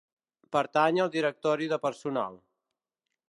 [0.55, 2.39] Pertany al Directori de Personal.